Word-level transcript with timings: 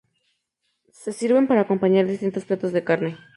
Se 0.91 1.13
sirven 1.13 1.45
para 1.45 1.61
acompañar 1.61 2.07
distintos 2.07 2.43
platos 2.45 2.71
de 2.73 2.83
carne. 2.83 3.19